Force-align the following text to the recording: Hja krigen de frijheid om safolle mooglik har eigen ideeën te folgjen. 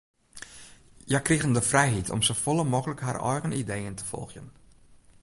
Hja 1.05 1.19
krigen 1.19 1.53
de 1.53 1.61
frijheid 1.61 2.09
om 2.09 2.21
safolle 2.21 2.63
mooglik 2.73 2.99
har 3.07 3.21
eigen 3.31 3.51
ideeën 3.51 3.95
te 3.95 4.03
folgjen. 4.05 4.51